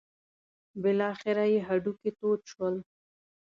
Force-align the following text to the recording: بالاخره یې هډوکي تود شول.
بالاخره 0.81 1.43
یې 1.53 1.59
هډوکي 1.67 2.11
تود 2.19 2.39
شول. 2.51 2.75